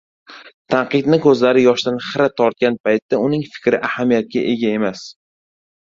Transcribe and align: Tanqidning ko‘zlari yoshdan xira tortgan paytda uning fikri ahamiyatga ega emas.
Tanqidning 0.73 1.21
ko‘zlari 1.25 1.65
yoshdan 1.67 2.01
xira 2.07 2.27
tortgan 2.41 2.77
paytda 2.89 3.21
uning 3.27 3.47
fikri 3.57 3.81
ahamiyatga 3.91 4.45
ega 4.55 4.77
emas. 4.79 5.05